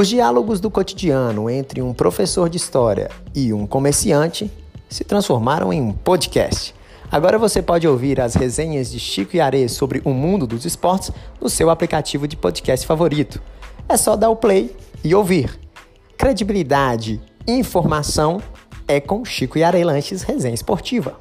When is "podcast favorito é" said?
12.34-13.94